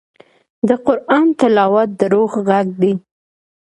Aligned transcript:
د 0.67 0.69
قرآن 0.87 1.25
تلاوت 1.39 1.89
د 1.99 2.01
روح 2.13 2.31
غږ 2.47 2.67
دی. 2.81 2.93